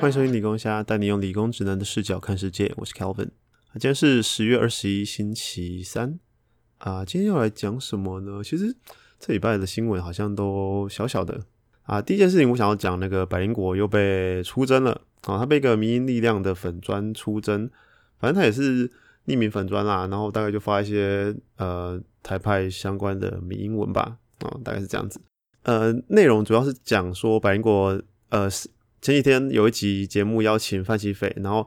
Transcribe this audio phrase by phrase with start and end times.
[0.00, 2.72] 欢迎收听理工虾，带你用理工直男的视角看世界。
[2.78, 3.28] 我是 Calvin。
[3.74, 6.18] 今天是十月二十一，星期三。
[6.78, 8.42] 啊，今天要来讲什么呢？
[8.42, 8.74] 其实
[9.18, 11.42] 这礼拜的新闻好像都小小的。
[11.82, 15.02] 啊，第一件事情我想要讲，那个百灵果又被出征了。
[15.26, 17.68] 啊，他被一个民营力量的粉砖出征，
[18.18, 18.88] 反正他也是
[19.26, 24.16] 匿名粉砖啦，然后大概就发一些呃台派相关的民英文吧。
[24.38, 25.20] 啊，大概是这样子。
[25.64, 28.70] 呃，内容主要是讲说百灵果呃是。
[29.00, 31.66] 前几天有一集节目邀请范奇斐，然后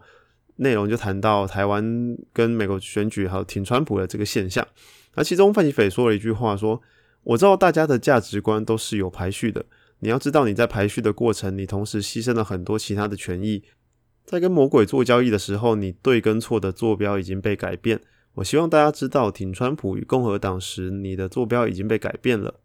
[0.58, 4.68] 内容就谈到台湾跟美国选举还有挺川普的这个现象。
[5.16, 6.80] 那其中范奇斐说了一句话，说
[7.24, 9.66] ：“我知道大家的价值观都是有排序的，
[10.00, 13.64] 你要知道你在排序的过程，你同时牺牲了很多其他的权益。
[14.24, 18.00] 在跟魔鬼做交易的时候，你对跟错的坐标已经被改变。
[18.36, 22.60] 我希望大家知道，挺川普与共和党时，你的坐标已经被改变了。”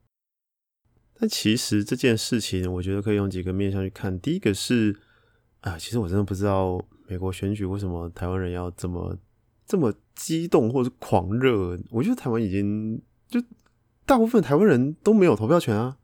[1.21, 4.17] 但其实这件事情，我觉得可以用几个面向去看。
[4.21, 4.97] 第一个是
[5.63, 9.19] 啊，其实我真的不知道美国选举为什么台湾人要这么
[9.67, 11.77] 这么激动或者狂热。
[11.91, 13.43] 我觉得台湾已经就
[14.07, 15.97] 大部分台湾人都没有投票权啊，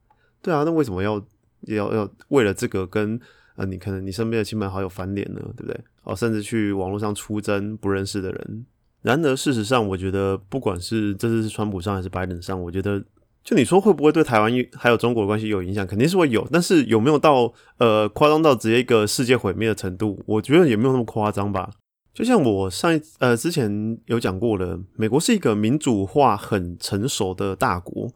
[0.43, 1.25] 对啊，那为什么要
[1.69, 3.17] 要要为了这个跟
[3.55, 5.41] 啊你可能你身边的亲朋好友翻脸呢？
[5.57, 5.81] 对不对？
[6.03, 8.67] 哦，甚至去网络上出征不认识的人。
[9.03, 13.01] 然而事实上，我觉得不管是这次是川普上还是拜登上，我觉得。
[13.45, 15.87] 就你说会不会对台湾还有中国的关系有影响？
[15.87, 20.19] 肯定是会有，但是有没有到呃夸张到直接一个世界毁灭的程度？
[20.27, 21.71] 我觉得也没有那么夸张吧。
[22.15, 28.11] 就像我上一呃之前有讲过的，美国是一个民主化很成熟的大国，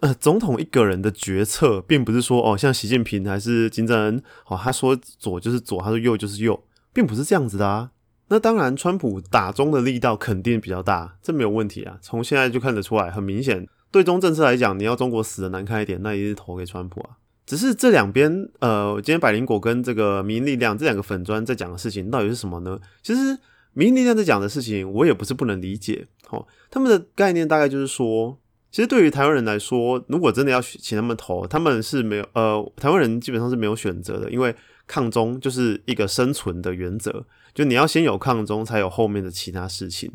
[0.00, 6.60] 呃，总统一个人的决策，并不是说哦像习近平还是金正恩，哦他说左就是左，他说右就是右，
[6.92, 7.90] 并不是这样子的啊。
[8.28, 13.68] 那当然，川普打中的力道肯定比较大，这没有问题啊，从现在就看得出来，很明显。
[13.92, 17.10] 对中政策来讲，你要中国死的难看一点，那一定是投给川普啊。
[17.44, 22.80] 只是这两边，呃，今天百灵果跟这个民力量这两个粉砖在讲的事情，到底是什么呢？
[23.02, 23.38] 其实
[23.74, 26.06] 民力量在讲的事情，我也不是不能理解。
[26.30, 28.38] 哦，他们的概念大概就是说，
[28.70, 34.54] 其实对于台湾人来说，如果真的要请他们投，他们是没有，呃，台湾人基本上是没有选择的，因为
[34.86, 40.10] 抗中就是一个生存的原则，就你要先有抗中，才有后面的其他事情。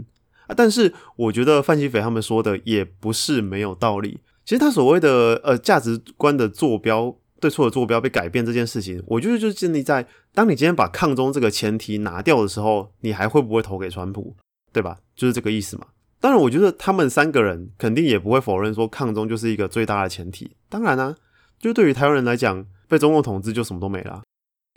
[0.48, 4.20] 啊，但是我觉得范西斐他们说的也不是没有道理。
[4.46, 14.36] 其实他所谓的呃价值观的坐标对错的坐标被改变这件事情，我觉得就是建立在当你今天把抗中这个前提拿掉的时候，你还会不会投给川普，
[14.72, 14.98] 对吧？
[15.16, 15.88] 就是这个意思嘛。
[16.20, 20.50] 当然，我觉得他们三个人肯定也不会否认说抗中就是一个最大的前提。
[20.68, 21.16] 当然呢，
[21.60, 24.24] 就对于台湾人来讲，被中共统治就什么都没了。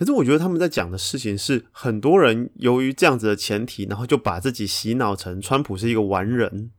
[0.00, 6.71] 可是我觉得他们在讲的事情是，很多人由于这样子的前提，然后就把自己洗脑成川普是一个完人，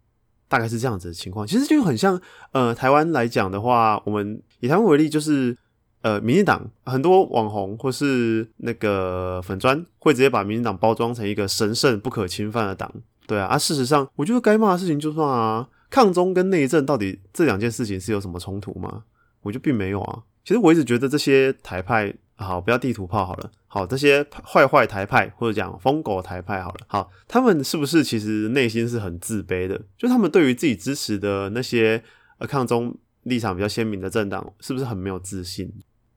[0.47, 1.45] 大概是这样子的情况。
[1.45, 2.19] 其实就很像，
[2.51, 5.55] 呃，台湾来讲的话，我们以台湾为例，就是
[6.01, 12.91] 呃，民进党很多网红或是那个粉砖会直接把民进党包装成一个神圣不可侵犯的党，
[13.27, 13.45] 对啊。
[13.45, 19.03] 啊，事实上，我觉得该骂的事情就算啊，抗中跟内政到底这两件事情是有什么冲突吗？
[19.43, 20.23] 我觉得并没有啊。
[20.43, 22.13] 其实我一直觉得这些台派。
[22.37, 23.51] 好，不要地图炮好了。
[23.67, 26.79] 好，这些坏坏台派或者讲疯狗台派好了。
[26.87, 29.79] 好，他们是不是其实内心是很自卑的？
[29.95, 32.03] 就他们对于自己支持的那些
[32.39, 35.71] 呃抗中立场比较鲜明的政党，是不是很没有自信？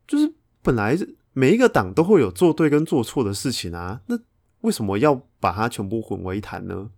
[0.08, 0.96] 就是本来
[1.34, 4.18] 每一个党都会有做对跟做错的事情啊，那
[4.62, 6.88] 为什么要把它全部混为一谈呢？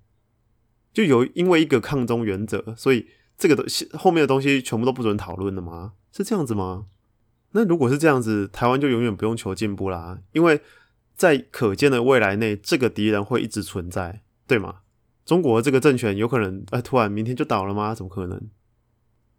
[0.92, 5.94] 就有因为一个抗中原则，所以这个东西后面的东西全部都不准讨论了吗？
[6.12, 6.86] 是这样子吗？
[7.56, 10.60] 那如果是这样子，台湾就永远不用求进步啦，因为
[11.14, 14.80] 在可见的未来内，这个敌人会一直存在，对吗？
[15.24, 17.94] 中国这个政权有可能，哎，突然明天就倒了吗？
[17.94, 18.38] 怎么可能？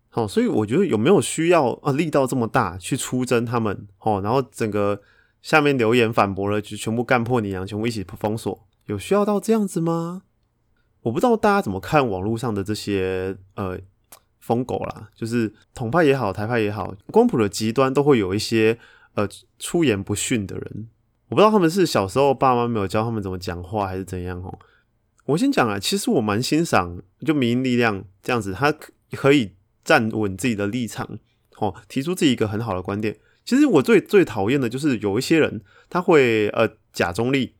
[0.09, 3.88] 好，所以我觉得有没有需要啊，力道这么大去出征他们？
[4.00, 5.00] 哦，然后整个
[5.44, 10.23] 下面留言反驳了，就全部干破你娘，全部一起封锁，有需要到这样子吗？
[11.01, 13.79] 我不知道大家怎么看网络上的这些呃。
[14.47, 18.80] 疯狗啦，就是统派也好，台派也好，光谱的极端都会有一些
[19.16, 19.27] 呃
[19.60, 20.88] 出言不逊的人。
[21.27, 24.57] 我不知道他们是小时候爸妈没有教他们怎么讲话，还是怎样哦。
[25.25, 28.74] 我先讲啊，其实我蛮欣赏就民营力量这样子，他
[29.12, 29.51] 可以
[29.83, 31.19] 站稳自己的立场，
[31.57, 33.18] 哦，提出自己一个很好的观点。
[33.44, 37.56] 其实我最最讨厌的就是有一些人他会呃假中立。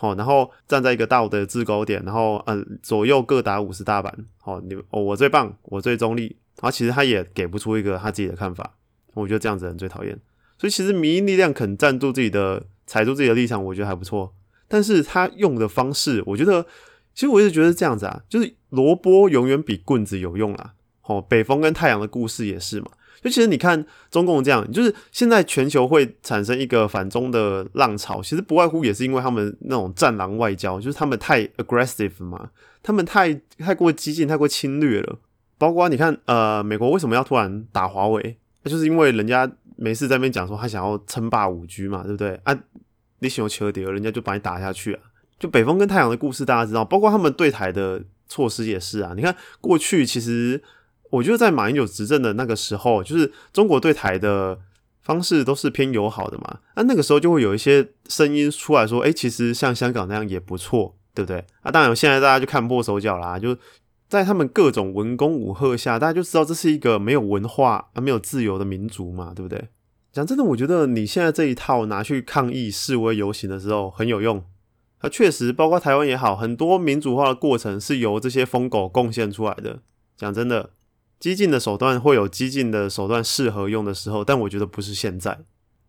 [0.00, 4.16] 好，然后站在一个道德制高点，然后嗯，左右各打五十大板。
[4.38, 6.36] 好，你哦，我最棒，我最中立。
[6.60, 8.74] 然后其实他也给不出一个他自己的看法。
[9.14, 10.16] 我觉得这样子人最讨厌。
[10.56, 14.32] 所以其实民营力量肯站住自己的，踩住自己的立场，我觉得还不错。
[14.68, 16.64] 但是他用的方式，我觉得
[17.12, 20.74] 其实我一直觉得这样子啊，就是萝卜永远比棍子有用啦。
[21.02, 22.86] 哦，北风跟太阳的故事也是嘛。
[23.20, 32.50] 就其实你看中共这样，就是现在全球会产生一个反中的浪潮，其实不外乎也是因为他们那种战狼外交，就是他们太 aggressive 嘛，
[32.82, 35.18] 他们太太过激进、太过侵略了。
[35.58, 38.38] 包括你看，呃，美国为什么要突然打华为？
[38.62, 42.40] 那就是因为人家没事在那边讲说他想要称霸五 G 嘛，对不对？
[42.44, 42.56] 啊，
[43.18, 45.00] 你想要求敌，人家就把你打下去啊。
[45.40, 49.12] 就北风跟太阳的故事，大家知道，包括他们对台的措施也是啊。
[49.16, 50.62] 你看过去其实。
[51.10, 54.58] 我觉得在马英九执政的那个时候，就是中国对台的
[55.00, 56.58] 方式都是偏友好的嘛。
[56.76, 63.56] 那那个时候就会有一些声音出来说：“哎，其实像香港那样也不错，对不对？”啊，当然现在大家就看破手脚啦，就
[64.08, 69.68] 在他们各种文攻武赫下，大家就知道这是一个没有文化啊、没有自由的民族嘛，对不对？
[70.12, 74.44] 讲真的，我觉得你现在这一套拿去抗议示威游行的时候很有用。
[74.98, 79.80] 啊，确实，包括台湾也好，很多民主化的过程是由这些疯狗贡献出来的。
[80.16, 80.70] 讲真的。
[81.20, 85.38] 激进的手段会有激进的手段适合用的时候，但我觉得不是现在。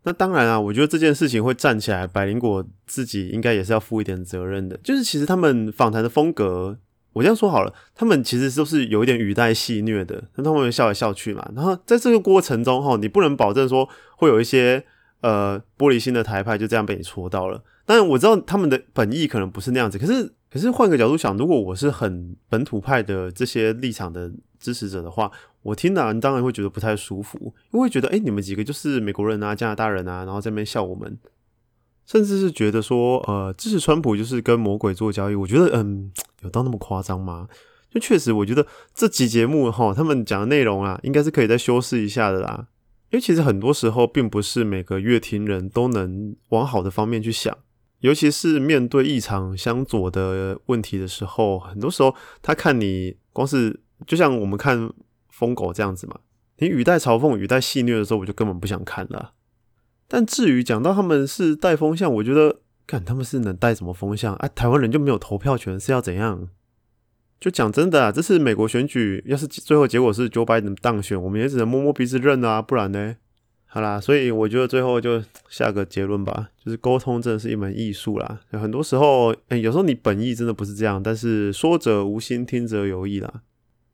[0.03, 4.77] 那当然啊，我觉得这件事情会站起来，百灵果自己应该也是要负一点责任的。
[4.81, 6.79] 就是其实他们访谈的风格，
[7.11, 11.51] 我这样说好了，他们其实都是有一点语带戏谑的，跟他们笑来笑去嘛。
[11.53, 13.87] 然后在这个过程中，哈，你不能保证说
[14.17, 14.83] 会有一些
[15.19, 17.61] 呃玻璃心的台派就这样被你戳到了。
[17.85, 24.31] 当然我知道他们的本意可能不是那样子，可是可是换个角度想，如果我是很本土派的这些立场的。
[24.59, 25.31] 支持者的话，
[25.63, 31.17] 我听的人当然会觉得不太舒服，因为觉得哎，你们几个就是美国人啊、加拿大人啊，然后在那边笑我们，
[32.05, 35.35] 甚至是觉得说，呃，支持川普就是跟魔鬼做交易。
[35.35, 36.11] 我觉得，嗯，
[36.41, 37.47] 有到那么夸张吗？
[37.89, 42.67] 就确实，我觉得这集节目哈，他们讲的内容啊，应该是可以再修饰一下的啦。
[43.09, 47.57] 因为其实很多时候，并不是每个乐听人都能往好的方面去想，
[48.01, 53.79] 尤其是面对异常相左的问题的时候，很多时候他看你光是。
[54.05, 54.91] 就像我们看
[55.29, 56.19] 疯狗这样子嘛，
[56.57, 59.33] 你语带嘲讽、语带戏谑的时候，我就根本不想看了。
[60.07, 64.47] 但至于讲到他们是带风向，我觉得看他们是能带什么风向啊？
[64.47, 66.49] 台湾人就没有投票权是要怎样？
[67.39, 73.15] 就讲真的啊，这次美国选举要是最后结果是 Joe Biden 当选，我们也只能摸摸鼻子认啊，不然呢？
[73.67, 78.41] 好啦，所以我觉得最后就下个结论吧，就是沟通真的是一门艺术啦。
[78.51, 83.43] 很多时候，哎，有时候你本意真的不是这样，但是说者无心，听者有意啦。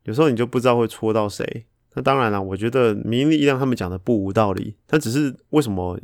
[0.06, 1.66] 有时候你就不知道会戳到谁。
[1.94, 5.98] 那当然了，我觉得民力量他们讲的不无道理，但只是为什么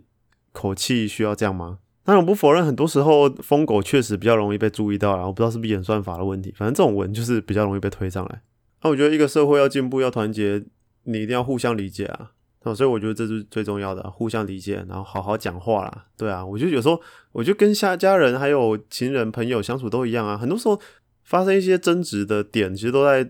[0.53, 1.81] 口气需要这样吗？
[2.03, 6.53] 当然我不否认，很多时候疯狗确实比较容易被注意到，然后不知道是不是演算法的问题。
[6.57, 8.41] 反正这种文就是比较容易被推上来。
[8.83, 10.65] 那我觉得一个社会要进步、要团结，
[11.05, 12.31] 你一定要互相理解啊。
[12.65, 16.07] 那所以我觉得这是最重要的，互相理解，然后好好讲话啦。
[16.17, 16.99] 对啊，我觉得有时候，
[17.33, 20.39] 我就跟下家人还有情人朋友相处都一样啊。
[20.39, 20.81] 很多时候
[21.23, 23.29] 发生一些争执的点，其实都在。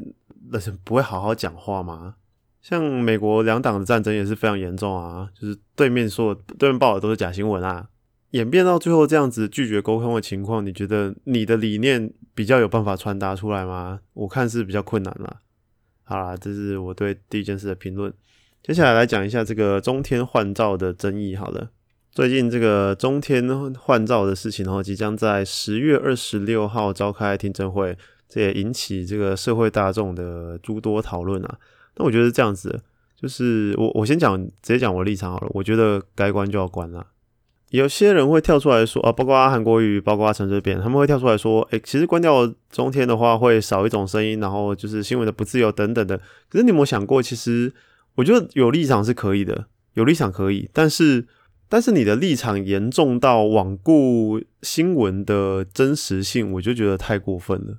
[0.50, 2.16] 那是不会好好讲话吗？
[2.60, 7.88] 像美国两党的战争也是非常严重啊，就是对面说对面报的都是假新闻啊，
[8.30, 14.00] 演变到最后这样子拒绝沟通的情况，你觉得你的理念比较有办法传达出来吗？
[14.14, 15.40] 我看是比较困难了。
[16.04, 18.12] 好啦，这是我对第一件事的评论。
[18.62, 21.34] 接下来来讲一下这个中天换照的争议。
[21.34, 21.70] 好了，
[22.12, 27.98] 最近这个中天换照的事情，然后即将在十月二十六号召开听证会。
[28.32, 31.58] 这也引起这个社会大众的诸多讨论啊。
[31.96, 32.80] 那我觉得这样子，
[33.20, 35.48] 就是我我先讲，直接讲我的立场好了。
[35.50, 37.08] 我觉得该关就要关了。
[37.68, 46.16] 有些人会跳出来说啊，包括阿韩国瑜，包括阿陈这边，他们会跳出来说，哎，其实关掉中天的话，会少一种声音，然后就是新闻的不自由等等的。
[46.48, 47.72] 可是你有没有想过，其实
[48.14, 51.26] 我觉得有立场是可以的，有立场可以，但是
[51.68, 57.78] 但是你的立场严重到罔顾新闻的真实性，我就觉得太过分了。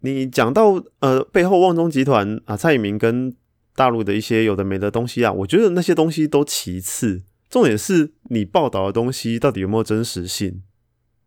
[0.00, 3.34] 你讲到呃背后旺中集团啊蔡依明跟
[3.74, 10.62] 大陆的一些有的没的东西啊，我觉得那些东西都其次，重点是你报道的东西到底有没有真实性。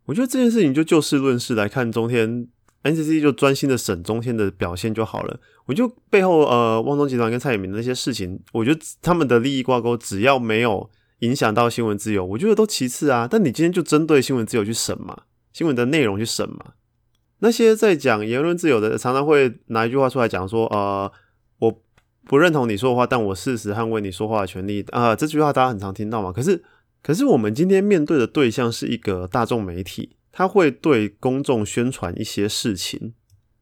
[0.06, 2.48] 我觉得这件事情就就事论事来看，中天
[2.84, 5.39] NCC 就专心的审中天的表现就好了。
[5.65, 10.89] 我就背后呃旺中集团跟蔡依明的那些事情，我觉得他们的利益挂钩，只要没有
[11.20, 13.27] 影响到新闻自由，我觉得都其次啊。
[13.32, 15.18] 但你今天就针对新闻自由去审嘛，
[15.53, 16.74] 新闻的内容去审嘛。
[17.43, 21.12] 那些在讲言论自由的，常常会拿一句话出来讲说，呃，
[21.59, 21.83] 我
[22.23, 25.13] 不认同你说的话，但我事实捍卫你说话的权利啊。
[25.13, 26.31] 这句话大家很常听到嘛。
[26.31, 26.63] 可是，
[27.03, 33.13] 可是我们今天面对的对象是一个大众媒体，他会对公众宣传一些事情，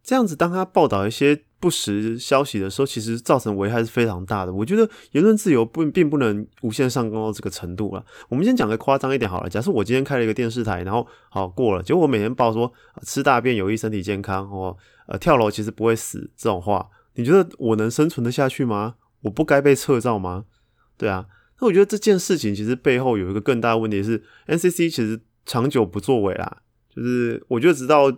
[0.04, 1.44] 这样子，当他报道一些。
[1.62, 4.52] 不实消息的时候，其实造成危害是非常大的。
[4.52, 8.04] 我觉得言论自由不并不能无限上纲到这个程度了。
[8.30, 9.48] 我们先讲个夸张一点好了。
[9.48, 14.76] 假设我今天开了一个电视台，然后好过了，结果我每天报说吃大便有益身体健康，哦，
[15.08, 18.96] 呃跳楼其实不会死这种话，你觉得我能生存得下去吗？
[19.22, 20.46] 我不该被撤照吗？
[20.98, 21.28] 对啊，
[21.60, 26.64] 那我觉得这件事情其实背后有一个更大的问题是，NCC 其实长久不作为啦。
[26.96, 28.12] 就是我觉得直到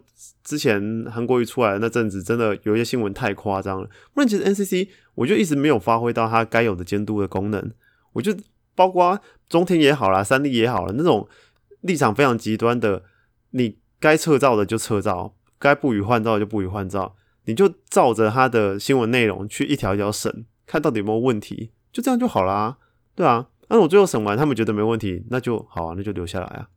[0.44, 3.88] 之前韩国瑜出来那阵子，真的有一些新闻太夸张了。
[4.14, 7.72] 不然其实 NCC 我就一直没有发挥到它该有的监督的功能。
[8.14, 8.36] 我就
[8.76, 11.28] 包括中天也好啦，三立也好了，那种
[11.82, 13.04] 立场非常极端的，
[13.52, 17.16] 你该撤照的就撤照，该不予换照就不予换照，
[17.46, 22.78] 你就照着他的新闻内容去一条一条审，看到底有没有问题，就这样就好啦，
[23.16, 23.48] 对啊。
[23.70, 26.68] 那我最后审完，他们觉得没问题，那就好啊，那就留下来啊。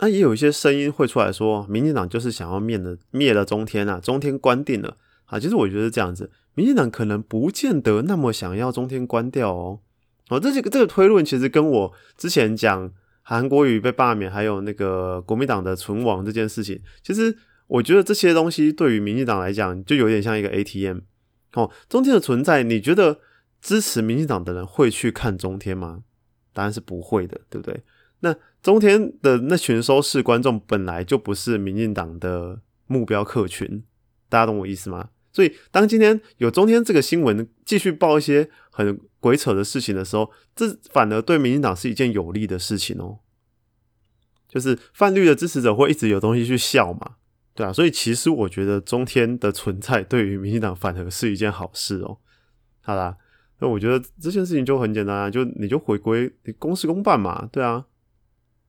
[0.00, 5.38] 那也有一些声音会出来说，民进党就是想要灭了灭了中天啊，中天关定了啊。
[5.38, 9.80] 其实我觉得这样子，民进党可能不见得那么想要中天关掉哦。
[10.30, 12.90] 哦，这几个这个推论其实跟我之前讲
[13.22, 21.00] 韩国瑜被罢免，还有那个国民党的存亡这件事情，其实我觉得这些东西对于民进党来讲，就有点像一个 ATM。
[21.54, 23.18] 哦，中天的存在，你觉得
[23.60, 26.04] 支持民进党的人会去看中天吗？
[26.52, 27.82] 答案是不会的，对不对？
[28.20, 33.82] 那中天的那群收视观众本来就不是民进党的目标客群，
[34.28, 35.10] 大家懂我意思吗？
[35.32, 43.20] 所以当今天有中天这个新闻继续报一些很鬼扯的事情的时候，这反而对民进党是一件有利的事情哦。
[44.48, 47.12] 就是泛绿的支持者会一直有东西去笑嘛，
[47.54, 52.18] 对啊，所以其实我觉得中天的存在对于民进党反而是一件好事哦。
[52.80, 53.16] 好啦，
[53.60, 57.86] 那我觉得这件事情就很简单啊，就你就回归公事公办嘛，对啊。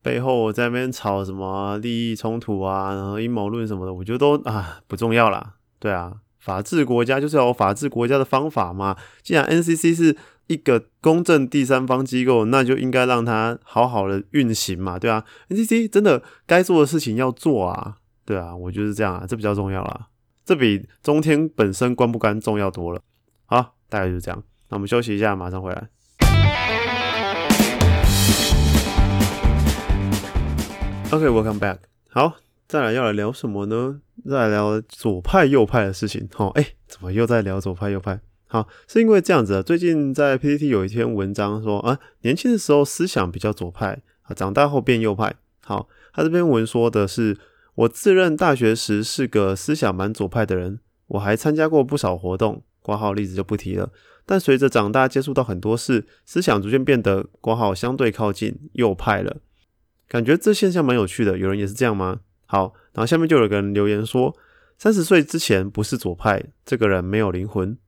[0.02, 5.54] 背后在那边吵什么利益冲突啊，然后阴谋论什么的，我觉得都啊不重要啦。
[5.78, 8.96] 对啊，法治国家就是要有法治国家的方法嘛。
[9.22, 10.16] 既然 NCC 是
[10.48, 20.08] 一个公正第三方机构，那就应该让它好好的运行嘛，对啊 NCC 真的该做的事情要做啊，对啊，我觉得这样啊，这比较重要啦，
[20.44, 23.00] 这比中天本身关不关重要多了。
[23.46, 24.42] 好，大概就是这样。
[24.68, 25.88] 那我们休息一下，马上回来。
[31.12, 31.76] OK，welcome back。
[32.08, 34.00] 好，再来要来聊什么呢？
[34.26, 36.26] 再来聊左派右派的事情。
[36.32, 38.18] 好，哎，怎么又在聊左派右派？
[38.46, 39.60] 好，是因为这样子啊。
[39.60, 45.34] 最近在 PPT 有一篇文章说啊，年轻的时候思想比较左派啊，长大后变右派。
[45.62, 47.36] 好，他这篇文说的是，
[47.74, 53.90] 我自认大学时是个思想蛮左派的人，我还参加过不少活动，挂号例子就不提了。
[54.24, 59.36] 但随着长大接触到很多事，思想逐渐变得挂号相对靠近右派了。
[60.12, 62.20] 感觉这现象蛮有趣的，有人也是这样吗？
[62.44, 64.36] 好，然后下面就有个人留言说：
[64.76, 67.78] 三十岁之前不是左派，这个人没有灵魂；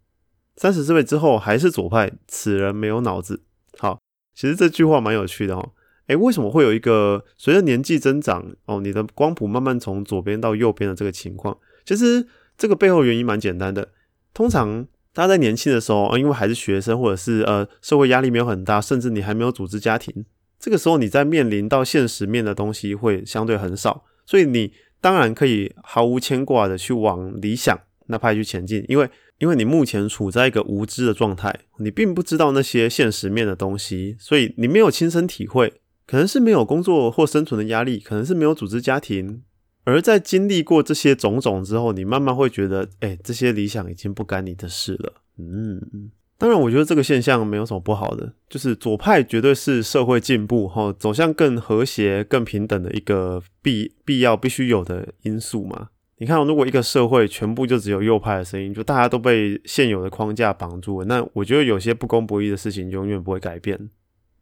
[0.57, 3.43] 三十岁之后还是左派，此人没有脑子。
[3.76, 4.00] 好，
[4.35, 5.73] 其实这句话蛮有趣的哦。
[6.07, 11.59] 诶，为什么会有一个随着年纪增长哦，你的光谱慢慢从左边到右边的这个情况？
[11.85, 12.26] 其实
[12.57, 13.90] 这个背后原因蛮简单的。
[14.33, 20.25] 通常大家在年轻的时候，因为还是学生，或者是呃社会压力没有很大，甚至你还没有组织家庭。
[20.64, 29.06] 这个时候，你在面临到现实面的东西会相对很少，所以你当然可以毫无牵挂的去往理想那派去前进，因为
[29.40, 35.71] 因为你目前处在一个无知的状态，你并不知道那些现实面的东西，所以你没有亲身体会，
[36.06, 39.42] 可能是没有工作或生存的压力，可能是没有组织家庭，
[39.85, 46.11] 而在经历过这些种种之后，你慢慢会觉得，哎，这些理想已经不干你的事了，嗯。
[46.37, 55.91] 当然，我觉得这个现象没有什么不好的，就是左派绝对是社会进步哈，走向更和谐、更平等的一个必必要、必须有的因素嘛。
[56.19, 63.88] 你看，如果一个社会全部就只有右派的声音，就大家都被现有的框架绑住了，那我觉得有些不公不义的事情永远不会改变。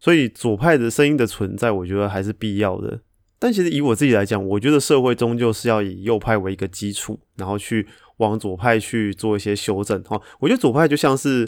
[0.01, 3.01] 所以，左派的声音的存在，我觉得还是必要的。
[3.39, 10.21] 但其实以我自己来讲，我觉得社会终究是要以右派为一个基础，然后去往左派去做一些修正哈。
[10.41, 11.47] 我觉得左派就像是。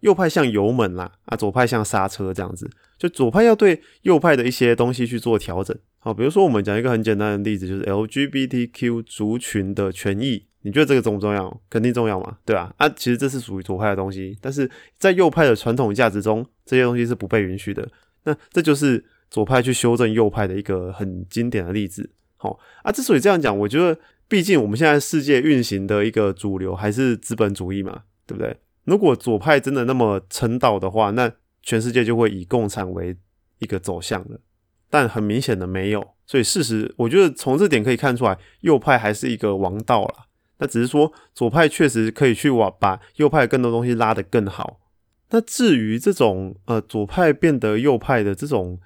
[0.00, 5.76] 右派像油门啦，啊，左派像刹车这样子，就左派要对右派的一些东西去做调整。
[5.98, 11.60] 好，比如说我们讲一个很简单的例子，就是 LGBTQ 族群的权益，你觉得这个重不重要？
[11.70, 12.74] 肯定重要嘛，对吧？
[12.78, 17.88] 啊，其实这是属于左派的东西，但是在右派的传统价值中，这些东西是不被允许的。
[18.24, 22.10] 那这就是左派去修正右派的一个很经典的例子。
[22.36, 23.96] 好，啊，之所以这样讲，我觉得
[24.26, 28.56] 毕竟我们现在世界运行的一个主流还是资本主义嘛，对不对？
[28.84, 31.30] 如果左派真的那么称道的话，那
[31.62, 33.16] 全世界就会以共产为
[33.60, 34.40] 一个走向了。
[34.90, 40.26] 但很明显的没有，所以事实我觉得从这点可以看出来，右派还是一个王道了。
[40.58, 44.80] 那只是说左派确实可以去往把右派更多东西拉得更好。
[45.30, 48.78] 那至于这种呃左派变得右派的这种，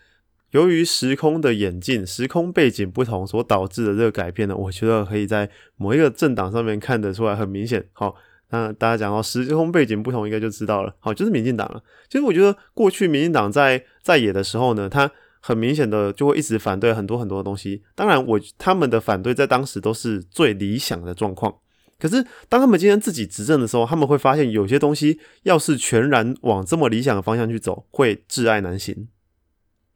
[0.50, 7.88] 由于时空的演进、时空背景不同所导致的这个改变呢，我觉得可以在某一个政党上面看得出来，很明显。
[7.92, 8.14] 好。
[8.50, 10.94] 那大家讲到时空背景不同，应该就知道了。
[11.00, 11.82] 好，就是民进党了。
[12.08, 15.10] 其实我觉得过去民进党在在野的时候呢，他
[15.40, 17.82] 很明显的就会一直反对很多很多的东西。
[17.94, 21.54] 当然，我他们的反对在当时都是最理想的状况。
[21.98, 29.08] 可是当他们今天自己执政的时候，他们会发现有些东西要是全然往这么理想的方向去走，会挚爱难行。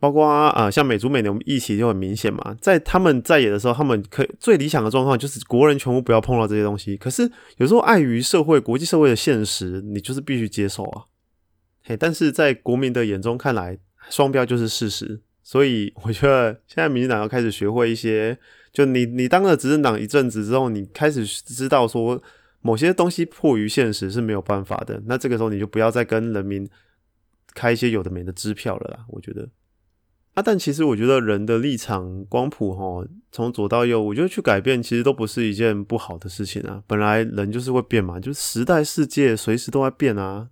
[0.01, 6.97] 包括啊，像美足美牛一起就很明显嘛，在他们在野的时候，他们可最理想的状况就是国人全部不要碰到这些东西。
[6.97, 11.05] 可是有时候碍于社会国际社会的现实，你就是必须接受啊。
[11.85, 13.79] 嘿，但是在国民的眼中看来，
[14.09, 15.21] 双标就是事实。
[15.43, 18.39] 所以我觉得现在民进党要开始学会一些，
[18.73, 22.23] 就你你当了执政党一阵子之后，你开始知道说
[22.63, 25.03] 某些东西迫于现实是没有办法的。
[25.05, 26.67] 那这个时候你就不要再跟人民
[27.53, 29.05] 开一些有的没的支票了啦。
[29.09, 29.47] 我觉得。
[30.35, 36.83] 啊，但其实我觉得人的立场光谱哈，从左到右，我觉得去改变其实都不是一件不好的事情啊。
[36.87, 40.49] 本来人就是会变嘛，就是时代世界随时都在变啊。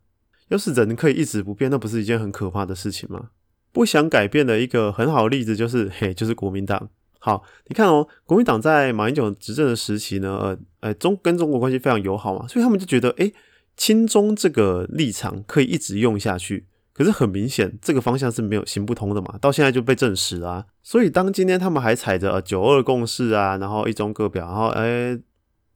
[0.48, 3.30] 要是人可以一直不变，那不是一件很可怕的事情吗？
[3.70, 6.88] 不想改变的一个很好的例子就是，嘿，就是国民党。
[7.20, 13.30] 好，你看哦，国民党在马英九执政的时期呢，呃，呃，中跟中国关系非常友好嘛，所以他们就觉得，哎，
[13.76, 16.66] 亲中这个立场可以一直用下去。
[16.98, 20.66] 可是很明显，这个方向是没有行不通的嘛，到现在就被证实了。
[20.82, 25.16] 所以当今天他们还踩着九二共识啊，然后一中各表，然后哎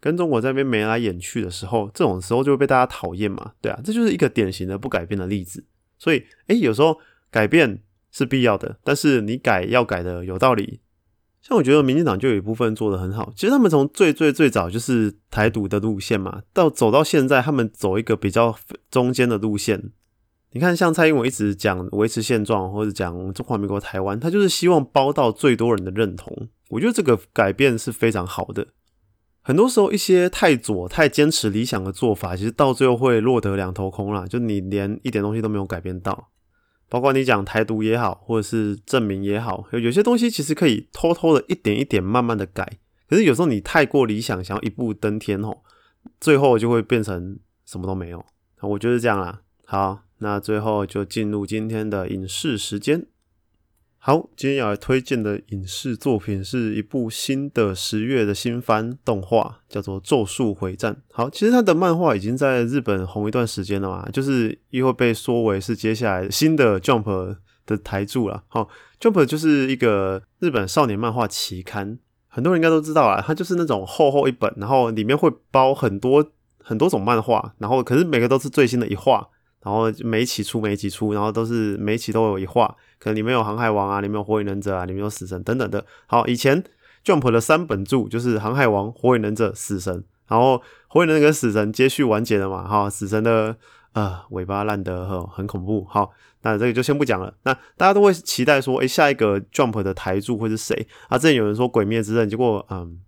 [0.00, 5.64] 跟中国这边眉来眼去的时候，这种时候就会被大家讨厌嘛，对啊，这就是一个典型的不改变的例子。
[5.96, 6.98] 所以哎，有时候
[7.30, 10.80] 改变是必要的，但是你改要改的有道理。
[11.40, 18.56] 像我觉得民进党就有一部分做的很好，其实他们从最最最早就是台独的路线嘛，到走到现在，他们走一个比较
[18.90, 19.92] 中间的路线。
[20.54, 26.48] 你看，像蔡英文一直讲维持现状，或者讲中华民国台湾，他就是希望包到最多人的认同。
[26.68, 28.68] 我觉得这个改变是非常好的。
[29.40, 34.28] 很多时候，一些太左、太坚持理想的做法，其实到最后会落得两头空了。
[34.28, 36.28] 就你连一点东西都没有改变到，
[36.90, 42.78] 包括你讲台独也好，或者是证明也好，有些东西其实可以偷偷的一点一点慢慢的改。
[43.08, 45.56] 可是有时候你太过理想，想要一步登天哦，
[46.20, 48.22] 最后就会变成什么都没有。
[48.60, 49.40] 我觉得这样啦。
[49.64, 50.02] 好。
[50.22, 53.04] 那最后就进入今天的影视时间。
[53.98, 60.94] 好，今天要来推荐的影视作品是一部新的十月的新番动画，叫做《咒术回战》。
[61.12, 68.44] 好，其实它的漫画已经在日本红一段时间了嘛，就是又会被说为是接下来新的 Jump 的台柱了。
[68.46, 68.68] 好
[69.00, 79.28] ，Jump 就是一个日本少年漫画期刊，很多人应该都知道啊，它就是那种厚厚一本，然后里面会包很多很多种漫画，然后可是每个都是最新的一话。
[79.62, 85.84] 然后每一期出每一期出，然后都是每一期都有一话，可能里面有航海王啊，里面有火影忍者啊，里面有死神等等的。
[86.06, 86.62] 好，以前
[87.04, 92.66] Jump 的三本柱就是航海王、火影忍者、死神，然后火影忍者跟死神接续完结了嘛？
[92.66, 93.56] 哈，死神的
[93.92, 95.84] 呃尾巴烂得很很恐怖。
[95.88, 96.10] 好，
[96.42, 97.32] 那这个就先不讲了。
[97.44, 100.86] 那大家都会期待说，哎，下一个 Jump 的台柱会是谁？
[101.08, 102.98] 啊，之前有人说鬼灭之刃，结果嗯。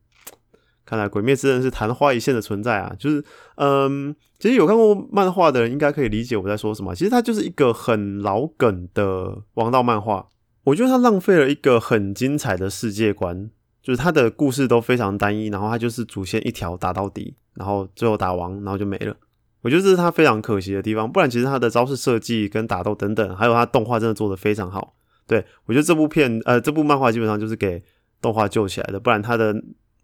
[0.86, 2.94] 看来《鬼灭之刃》是昙花一现的存在啊！
[2.98, 3.24] 就是，
[3.56, 6.94] 嗯，其实有看过漫画的人应该可以理解我在说什么。
[6.94, 10.28] 其实它就是一个很老梗的王道漫画。
[10.64, 13.50] 我觉得它浪费了一个很精彩的世界观，
[13.82, 19.16] 就是它的故事都非常单一，然后它就是主线一条打到底，然后最后打王，然后就没了。
[19.62, 21.10] 我觉得这是它非常可惜的地方。
[21.10, 24.94] 不然，其实它的招式设计跟打斗等等，还有它动画真的做的非常好。
[25.26, 27.82] 对我觉得这部片，呃，这部漫画基本上就是给
[28.20, 29.54] 动画救起来的，不然它的。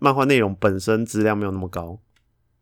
[0.00, 2.00] 漫画内容本身质量没有那么高，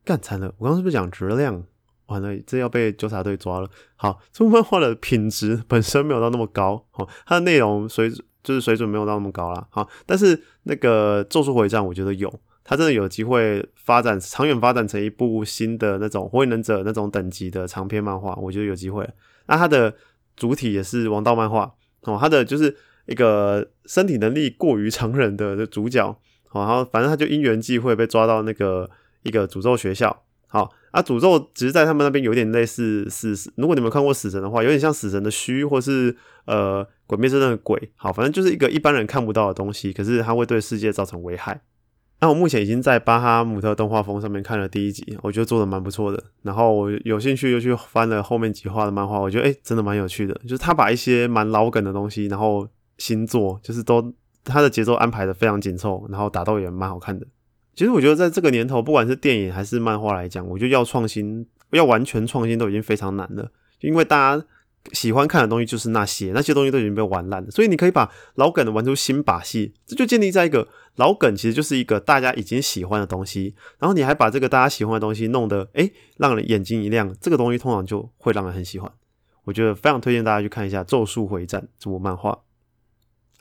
[0.04, 0.52] 干惨了！
[0.58, 1.64] 我刚刚是不是讲质量？
[2.06, 3.70] 完了，这要被纠察队抓了。
[3.94, 8.10] 好，这部漫画的品质本身没有到那么高，哦，它的内容水
[8.42, 9.66] 就是水准没有到那么高啦。
[9.70, 12.32] 好，但是那个《咒术回战》我觉得有，
[12.64, 19.08] 它真的有机会发展长远发展成一部新的那种火影忍者那种等级的长篇漫画，我觉得有机会。
[19.46, 19.94] 那它的
[20.34, 21.74] 主体也是王道漫画
[22.04, 22.74] 哦，它的就是
[23.04, 26.18] 一个身体能力过于常人的主角。
[26.48, 28.88] 好，然后反正他就因缘际会被抓到那个
[29.22, 30.24] 一个诅咒学校。
[30.50, 33.52] 好，啊，诅咒只是在他们那边有点类似死。
[33.56, 37.90] 如果你们看过死神的话，有点像死神的虚，或是呃鬼灭之刃的鬼。
[37.96, 41.60] 好，反正就是一个一般人看不到的东西，可是它会对世界造成危害。
[42.20, 46.24] 那我目前已经在巴哈姆特动画风上面看了第一集，我觉得做的蛮不错的。
[46.40, 50.34] 然后我有兴趣又去翻了后面几话的漫画，我觉得哎，真的蛮有趣的。
[50.44, 54.14] 就是他把一些蛮老梗的东西，然后新作就是都。
[54.48, 57.26] 他的节奏安排的非常紧凑，然后打斗也蛮好看的。
[57.76, 63.52] 其实我觉得在这个年头，不管是电影还是漫画来讲，我觉得要创新，要完全创新都已经非常难了。
[63.80, 64.44] 因为大家
[64.92, 78.90] 喜欢看的东西就是那些，那些东西都已经被玩烂了，所以你可以把老梗的玩出新把戏，这就建立在一个老梗其实就是一个大家已经喜欢的东西，然后你还把这个大家喜欢的东西弄得诶让人眼睛一亮，这个东西通常就会让人很喜欢。
[79.44, 82.36] 我觉得非常推荐大家去看一下《咒术回战》这部漫画。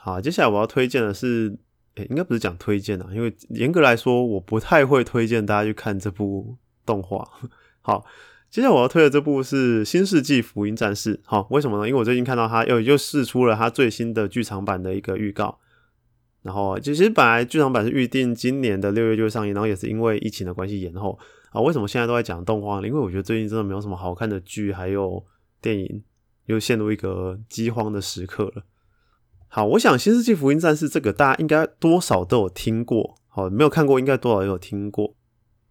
[0.07, 1.57] 好，接下来我要推荐的是，
[1.95, 7.27] 诶应该不是讲推荐啊，因为严格来说我不太会推荐大家去看这部动画。
[7.81, 8.05] 好。
[8.49, 11.17] 接下来我要推的这部是《新世纪福音战士》。
[11.25, 11.85] 好，为什么呢？
[11.85, 15.59] 因为我最近看到它又又试出了它最新的剧场版的一个预告。
[16.43, 21.19] 然后，其实本来剧场版是预定今年的六月就会上映，然后也是因为疫情的关系延后。
[21.49, 22.87] 啊，为什么现在都在讲动画呢？
[22.87, 25.21] 因为我觉得最近真的没有什么好看的剧，还有
[25.61, 26.01] 电影，
[26.45, 28.63] 又陷入一个饥荒的时刻了。
[29.49, 35.15] 好，我想《新世纪福音战士》这个大家应该多少都有听过，好，没有看过应该多少也有听过。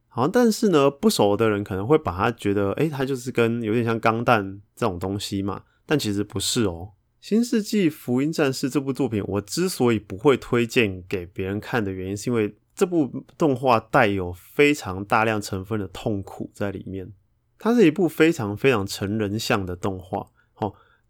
[0.08, 5.62] 好，但是呢，不熟的人可能会把它觉得，诶，它就是跟有点像钢弹这种东西嘛。
[5.84, 6.92] 但其实不是哦。
[7.28, 17.12] 《新世纪福音战士》这部作品，我之所以不会推荐给别人看的原因，是因为这部动画带有非常大量成分的痛苦在里面。
[17.58, 20.28] 它是一部非常非常成人向的动画。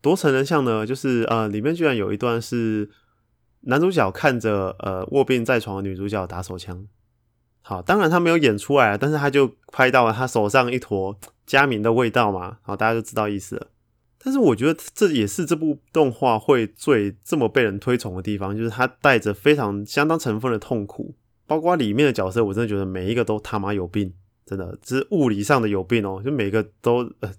[0.06, 0.86] 多成人像呢？
[0.86, 2.88] 就是呃，里面居然有一段是
[3.62, 6.86] 男主角看着呃卧病在床的女主角打手枪。
[7.62, 13.66] 好，当然他没有演出来，但是他就拍到了他手上一坨佳明的味道嘛，好，大家就知道意思了。
[14.22, 21.16] 但是我觉得这也是这部动画会最这么被人推崇的地方，就是它带着非常相当成分的痛苦，
[21.46, 24.14] 包括里面的角色，我真的觉得每一个都他妈有病，
[24.44, 27.32] 真的，只是物理上的有病哦，就每个都呃，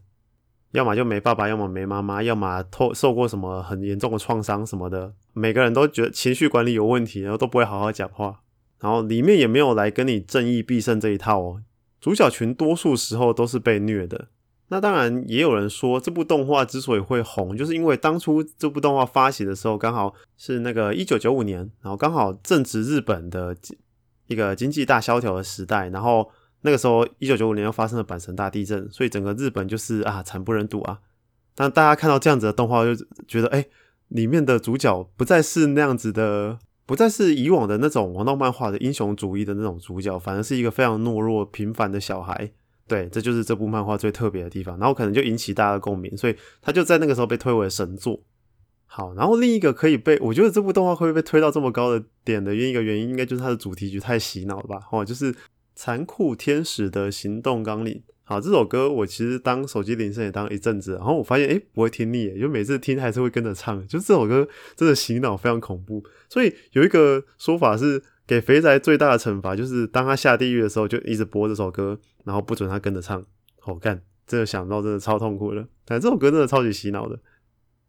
[0.71, 8.41] 要么就没爸爸，要么没妈妈，要么受受过什么很严重的创伤什么的，每个人都觉得情绪管理有问题，然后都不会好好讲话。
[8.79, 11.63] 然后里面也没有来跟你正义必胜这一套哦，
[11.99, 14.27] 主角群多数时候都是被虐的。
[14.69, 23.55] 那当然也有人说，这部动画之所以会红，就是因为当初这部动画发行的时候，刚好是那个一九九五年，然后刚好正值日本的
[24.27, 26.29] 一个经济大萧条的时代，然后
[26.61, 30.99] 那个时候一九九五年又发生了阪神大地震，所以整个日本就是啊惨不忍睹啊。
[31.55, 32.95] 但大家看到这样子的动画，就
[33.27, 33.65] 觉得哎，
[34.09, 36.59] 里面的主角不再是那样子的。
[36.85, 42.49] 不再是以往的那种王道漫画的英雄主义的那种主角，反而是一个非常懦弱平凡的小孩。
[42.87, 44.79] 对，这就是这部漫画最特别的地方。
[44.79, 48.21] 然后可能就引起大家的共鸣，所以他就在那个时候被推为神作。
[48.85, 54.79] 好，然后另一个可以被我觉得这部动画会被推到这么高的点的另一个原因，应该就是它的主题曲太洗脑了吧？
[54.89, 55.35] 哦，就是
[55.77, 58.01] 残酷天使的行动纲领。
[58.23, 63.79] 好，这首歌我其实当手机铃声也当一阵子，然后我发现哎不会听腻，就每次听还是会跟着唱。
[63.87, 73.23] 就这首歌真的洗脑非常恐怖，所以有一个说法是给肥宅最大的惩罚，就是当他下地狱的时候就一直播这首歌，然后不准他跟着唱。
[73.59, 75.65] 好干，真的想到真的超痛苦的。
[75.85, 77.19] 但这首歌真的超级洗脑的。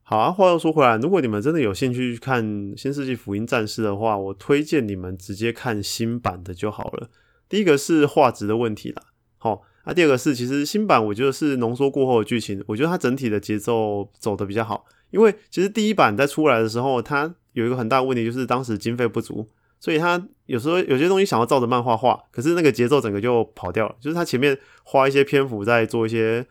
[0.02, 2.44] 好啊，话又说回来，如果你们真的有兴趣去看
[2.80, 7.10] 《新世纪福音战士》的话，我推荐你们直接看新版的就好了。
[7.48, 9.02] 第一个是画质的问题啦，
[9.38, 9.62] 好。
[9.84, 14.84] 那第二个是，其实新版我觉得是浓缩过后的剧情，我觉得它整体的节奏走的比较好。
[15.10, 19.48] 因为其实第一版在出来的时候，它有一个很大的问题，就是当时经费不足，
[19.80, 23.96] 所以它有时候有些东西想要照着漫画画，可是那个节奏整个就跑掉了。
[23.98, 26.46] 就是它前面花一些篇幅在做一些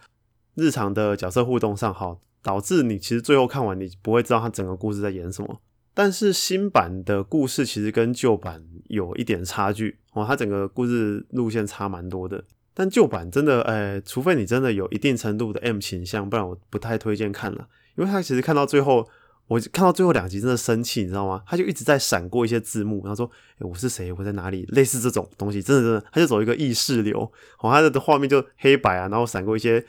[0.55, 5.61] 日常的角色互动上，好导致你其实最后看完你不会知道它整个故事在演什么。
[5.97, 12.43] 但是新版的故事其实跟旧版有一点差距哦，它整个故事路线差蛮多的。
[12.75, 17.67] 但旧版真的，呃，除非你真的有一定程度的 M 倾向，不然我不太推荐看了。
[17.95, 19.09] 因为他其实看到最后，
[19.47, 21.41] 我看到最后两集真的生气，你知道吗？
[21.47, 23.25] 他就一直在闪过一些字幕，然后说
[23.57, 24.13] ：“哎，我是谁？
[24.13, 29.83] 我在哪里？”类似这种东西，真的真的，他就走一个意识流，好，他的画面就黑白啊，然后闪过一些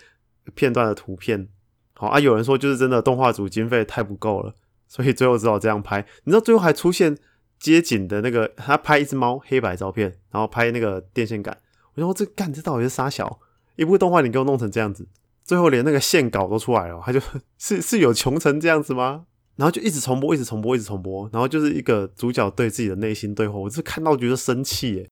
[0.55, 1.47] 片段的图片，
[1.92, 2.18] 好啊。
[2.18, 4.55] 有人说就是真的动画组经费太不够了，
[4.88, 6.05] 所以最后只好这样拍。
[6.24, 7.16] 你知道最后还出现
[7.61, 11.57] 街景的那个，他拍一只猫黑白照片，然后拍那个电线杆。
[11.94, 13.38] 我说这干这到底是啥小
[13.77, 14.20] 一部动画？
[14.20, 15.07] 你给我弄成这样子，
[15.44, 17.20] 最后连那个线稿都出来了，他就
[17.59, 19.27] 是是有穷成这样子吗？
[19.57, 25.09] 然后就一直重播，一直重播，一直重播，然后就是一个主角对自己的内心对话，我是看到觉得生气耶。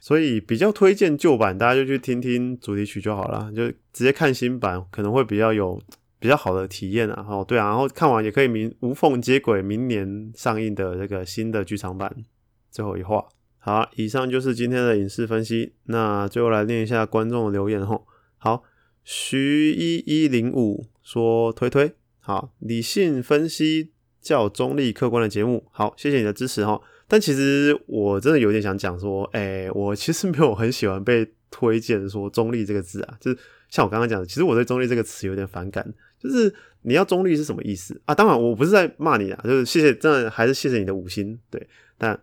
[0.00, 5.80] 所以比较推荐旧版，大家就去听听主题曲就好了，就直接看新版可能会比较有
[6.24, 7.26] 比较好的体验啊。
[7.28, 12.10] 哦，对啊，然后看完也可以明无缝接轨明年上映的这个新的剧场版。
[12.70, 13.22] 最后一话。
[13.58, 15.74] 好，以上就是今天的影视分析。
[15.84, 18.06] 那最后来念一下观众的留言吼。
[18.38, 18.62] 好，
[19.02, 25.66] 徐一一零五说推推，好，理性分析较中立客观的节目。
[25.72, 26.80] 好，谢谢你的支持哈。
[27.06, 35.86] 但其实我真的有点想讲说，哎，我其实没有很喜欢被推荐说中立这个字啊，就是像我刚刚讲的，其实我对中立这个词有点反感。
[36.24, 38.14] 就是你要中立是什么意思啊？
[38.14, 42.18] 当然我不是在骂你啊，就是谢谢，真的还是谢谢你的五星，对，但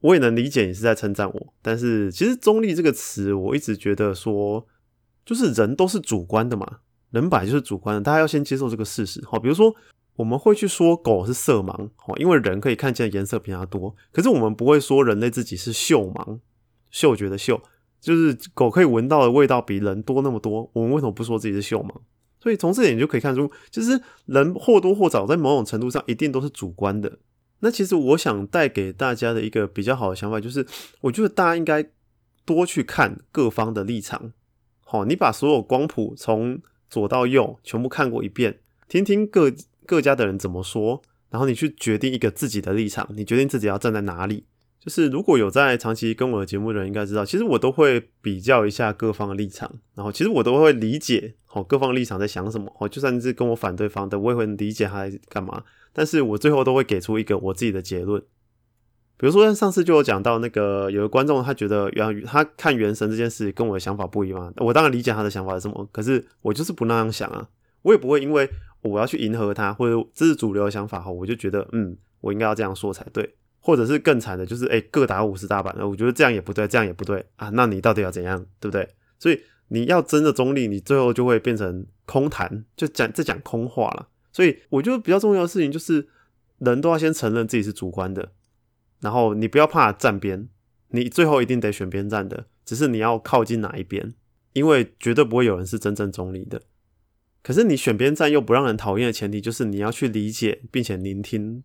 [0.00, 1.54] 我也能理解你是在称赞我。
[1.62, 4.66] 但是其实中立这个词，我一直觉得说，
[5.24, 6.80] 就是人都是主观的嘛，
[7.10, 9.24] 人本来就是主观的，大家要先接受这个事实。
[9.24, 9.74] 好，比如说
[10.16, 16.38] 我们会去说狗是色盲，好，因为人可以看见颜色比它多，可是我们不会说人类自己是嗅盲，
[16.90, 17.58] 嗅觉的嗅。
[18.00, 21.92] 就是狗可以闻到的味道比人多那么多，我们为什么不说自己是嗅盲？
[22.40, 27.18] 所以从这点就可以看出，其实人或多或少在某种程度上一定都是主观的。
[27.60, 30.64] 那其实我想带给大家的一个比较好的想法，就是
[31.00, 31.84] 我觉得大家应该
[32.44, 34.32] 多去看各方的立场。
[34.84, 39.52] 好，你把所有光谱从左到右全部看过一遍，听听各
[39.84, 44.44] 各家的人怎么说，然后你去决定一个自己的立场，你决定自己要站在哪里。
[44.80, 58.22] 就是如果有在长期跟我的节目的人，应该知道，其实我都会比较一下各方的立场，然后其实我都会理解，好各方立场在想什么，哦，就算是跟我反对方的，我也会理解他在干嘛，但是我最后都会给出一个我自己的结论。
[59.20, 67.48] 比如说上次就有讲到那个有个观众，他觉得原他看原神这件事跟我的想法不一样，我当然理解他的想法是什么，可是我就是不那样想啊，
[67.82, 68.48] 我也不会因为
[68.82, 73.34] 我要去迎合他或者这是主流的想法哈，我就觉得嗯，我应该要这样说才对。
[73.60, 77.50] 或者是更惨的，就是哎，各打五十大板，我觉得这样也不对，这样也不对啊。
[77.50, 78.88] 那你到底要怎样，对不对？
[79.18, 84.08] 所以你要真的中立，你最后就会变成空谈，就讲在讲空话了。
[84.32, 86.08] 所以我觉得比较重要的事情就是，
[86.58, 88.32] 人都要先承认自己是主观的，
[89.00, 90.48] 然后你不要怕站边，
[90.88, 94.14] 你最后一定得选边站的，只是你要靠近哪一边，
[94.52, 96.62] 因为绝对不会有人是真正中立的。
[97.42, 101.64] 可是你选边站又不让人讨厌的前提，就是你要去理解并且聆听。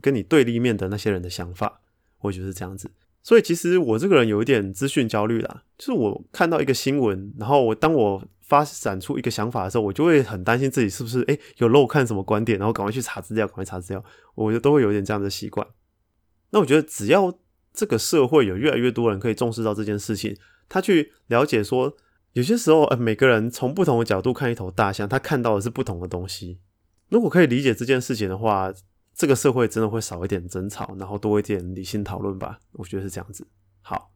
[0.00, 1.80] 跟你对立面的那些人的想法，
[2.20, 2.90] 我觉得是这样子。
[3.22, 14.04] 所以其实我这个人有一点资讯焦虑啦，就是我看到一个新闻，然后我当我发展出一个想法的时候，我就会很担心自己是不是诶有漏看什么观点，然后赶快去查资料，赶快查资料，
[14.34, 15.66] 我觉得都会有点这样的习惯。
[16.50, 17.38] 那我觉得只要
[17.72, 20.36] 这个社会有越来越多人可以重视到这件事情，
[20.68, 21.96] 他去了解说，
[22.34, 26.58] 有些时候呃每个人从不同的角度看一头大象，他看到的是不同的东西。
[27.08, 28.70] 如果可以理解这件事情的话。
[29.14, 32.58] 这个社会真的会少一点争吵，然后多一点理性讨论吧？
[32.72, 33.46] 我觉得是这样子。
[33.80, 34.10] 好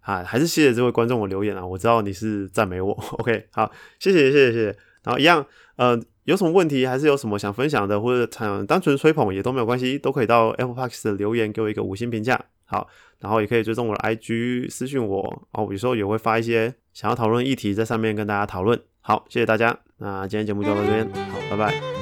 [0.00, 1.64] 啊，还是谢谢这位观众的留言啊！
[1.64, 2.92] 我知道你是赞美我。
[3.18, 4.76] OK，好，谢谢谢谢谢谢。
[5.02, 5.44] 然后一样，
[5.76, 12.42] 呃，有什么问题，还是有什么想分享的，或者想单纯吹捧也都没有关系，都可以到 Apple Park 的留言给我一个五星评价。
[12.64, 18.80] 好，然后也可以追踪我的 IG 私讯我哦，有时候也会发一些想要讨论议题在上面跟大家讨论。
[19.00, 21.99] 好，谢谢大家，那今天节目就到这边，好，拜拜。